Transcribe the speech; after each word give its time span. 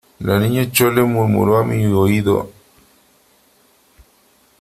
la 0.21 0.39
Niña 0.39 0.71
Chole 0.71 1.03
murmuró 1.03 1.59
a 1.59 1.63
mi 1.63 1.85
oído: 1.85 2.49